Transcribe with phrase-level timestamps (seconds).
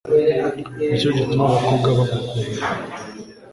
[0.87, 2.61] Ni cyo gituma abakobwa bagukunda.